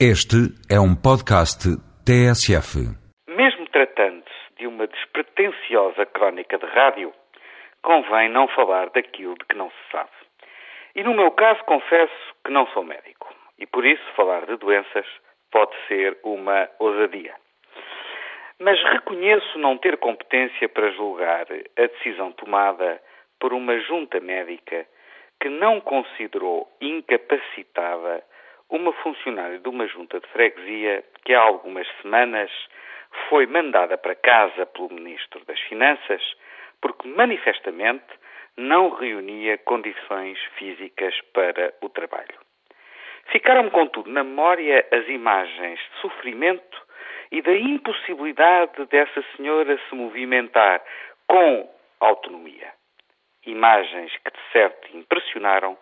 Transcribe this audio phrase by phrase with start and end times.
[0.00, 1.70] Este é um podcast
[2.04, 2.82] TSF.
[3.28, 7.12] Mesmo tratando-se de uma despretensiosa crónica de rádio,
[7.80, 10.10] convém não falar daquilo de que não se sabe.
[10.96, 12.12] E no meu caso, confesso
[12.44, 13.32] que não sou médico.
[13.56, 15.06] E por isso, falar de doenças
[15.52, 17.36] pode ser uma ousadia.
[18.58, 23.00] Mas reconheço não ter competência para julgar a decisão tomada
[23.38, 24.86] por uma junta médica
[25.40, 28.24] que não considerou incapacitada
[28.70, 32.50] uma funcionária de uma junta de freguesia que há algumas semanas
[33.28, 36.22] foi mandada para casa pelo Ministro das Finanças
[36.80, 38.04] porque manifestamente
[38.56, 42.38] não reunia condições físicas para o trabalho.
[43.32, 46.82] Ficaram-me, contudo, na memória as imagens de sofrimento
[47.32, 50.82] e da impossibilidade dessa senhora se movimentar
[51.26, 51.68] com
[52.00, 52.70] autonomia.
[53.46, 55.76] Imagens que, de certo, impressionaram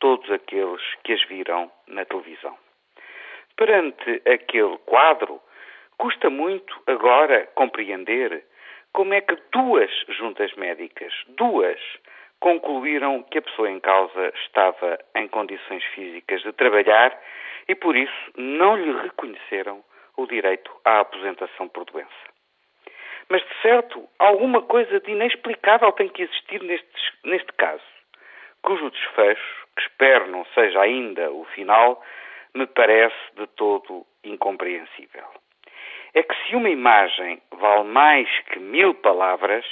[0.00, 2.56] todos aqueles que as viram na televisão.
[3.56, 5.40] Perante aquele quadro,
[5.96, 8.44] custa muito agora compreender
[8.92, 11.80] como é que duas juntas médicas, duas,
[12.40, 17.18] concluíram que a pessoa em causa estava em condições físicas de trabalhar
[17.68, 19.84] e por isso não lhe reconheceram
[20.16, 22.28] o direito à aposentação por doença.
[23.28, 26.88] Mas, de certo, alguma coisa de inexplicável tem que existir neste,
[27.24, 27.84] neste caso,
[28.68, 32.02] cujo desfecho que espero não seja ainda o final,
[32.54, 35.24] me parece de todo incompreensível.
[36.12, 39.64] É que se uma imagem vale mais que mil palavras,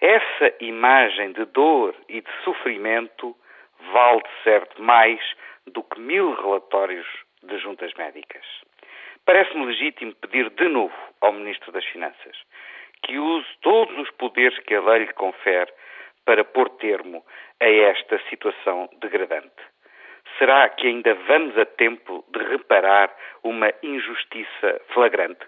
[0.00, 3.36] essa imagem de dor e de sofrimento
[3.92, 5.20] vale de certo mais
[5.66, 7.06] do que mil relatórios
[7.42, 8.44] de juntas médicas.
[9.26, 12.36] Parece-me legítimo pedir de novo ao Ministro das Finanças
[13.02, 15.72] que use todos os poderes que a lei lhe confere
[16.24, 17.24] para pôr termo
[17.60, 19.62] a esta situação degradante?
[20.38, 25.44] Será que ainda vamos a tempo de reparar uma injustiça flagrante?